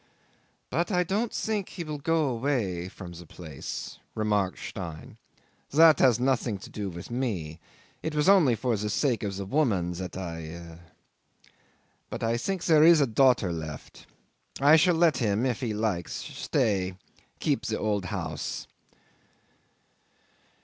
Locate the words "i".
0.91-1.03, 10.17-10.79, 12.29-12.37, 14.59-14.75